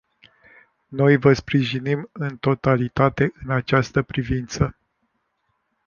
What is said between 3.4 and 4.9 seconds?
în această privință.